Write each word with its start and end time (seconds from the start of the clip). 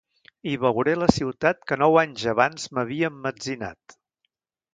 I 0.51 0.53
veuré 0.61 0.95
la 1.01 1.09
ciutat 1.17 1.61
que 1.71 1.77
nou 1.81 1.99
anys 2.05 2.25
abans 2.33 2.67
m'havia 2.79 3.13
emmetzinat. 3.15 3.99